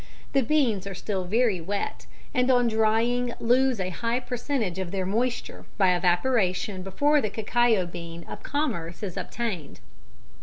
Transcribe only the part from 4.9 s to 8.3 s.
moisture by evaporation before the cacao bean